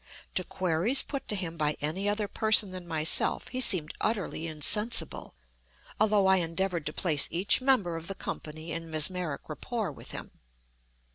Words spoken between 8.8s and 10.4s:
mesmeric rapport with him.